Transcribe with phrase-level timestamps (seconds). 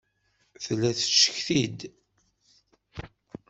[0.63, 1.79] Tella tettcetki-d.